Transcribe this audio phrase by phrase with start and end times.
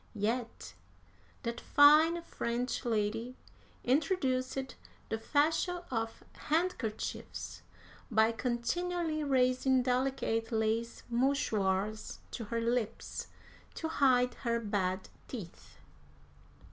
[0.15, 0.73] Yet
[1.43, 3.35] that fine French lady
[3.83, 4.57] introduced
[5.09, 7.61] the fashion of handkerchiefs
[8.09, 13.27] by continually raising delicate lace mouchoirs to her lips
[13.75, 15.77] to hide her bad teeth.